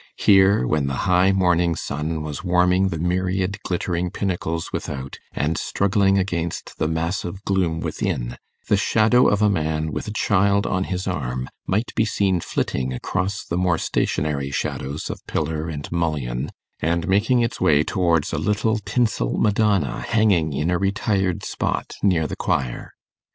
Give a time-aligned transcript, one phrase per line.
[0.17, 6.17] Here, when the high morning sun was warming the myriad glittering pinnacles without, and struggling
[6.17, 8.37] against the massive gloom within,
[8.67, 12.91] the shadow of a man with a child on his arm might be seen flitting
[12.91, 16.49] across the more stationary shadows of pillar and mullion,
[16.79, 22.25] and making its way towards a little tinsel Madonna hanging in a retired spot near
[22.25, 22.91] the choir.